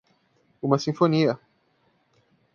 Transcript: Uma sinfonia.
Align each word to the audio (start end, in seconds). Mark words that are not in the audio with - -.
Uma 0.63 0.79
sinfonia. 0.79 1.39